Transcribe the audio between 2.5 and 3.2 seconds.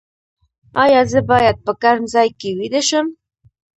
ویده شم؟